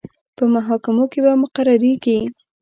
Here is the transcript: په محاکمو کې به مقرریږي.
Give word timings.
په 0.35 0.43
محاکمو 0.53 1.05
کې 1.11 1.19
به 1.25 1.31
مقرریږي. 1.43 2.19